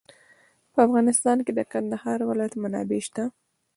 په 0.73 0.79
افغانستان 0.87 1.37
کې 1.45 1.51
د 1.55 1.59
کندهار 1.71 2.19
ولایت 2.29 2.53
منابع 2.63 2.99
شته. 3.07 3.23